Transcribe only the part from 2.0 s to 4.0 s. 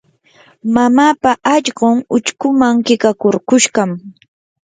uchkuman qiqakurkushqam.